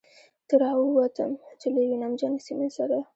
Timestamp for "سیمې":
2.47-2.69